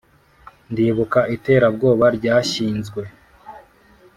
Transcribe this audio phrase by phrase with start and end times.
[0.71, 3.03] ndibuka iterabwoba ryashyizwe